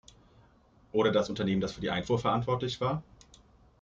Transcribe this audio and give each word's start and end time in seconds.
Oder 0.93 1.11
das 1.11 1.29
Unternehmen, 1.29 1.61
das 1.61 1.73
für 1.73 1.81
die 1.81 1.91
Einfuhr 1.91 2.17
verantwortlich 2.17 2.81
war? 2.81 3.03